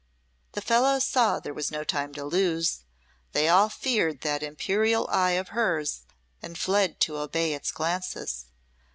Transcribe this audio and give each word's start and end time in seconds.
The 0.53 0.63
fellow 0.63 0.97
saw 0.97 1.39
there 1.39 1.53
was 1.53 1.69
no 1.69 1.83
time 1.83 2.11
to 2.15 2.25
lose. 2.25 2.85
They 3.33 3.47
all 3.47 3.69
feared 3.69 4.21
that 4.21 4.41
imperial 4.41 5.07
eye 5.09 5.33
of 5.37 5.49
hers 5.49 6.05
and 6.41 6.57
fled 6.57 6.99
to 7.01 7.19
obey 7.19 7.53
its 7.53 7.71
glances. 7.71 8.45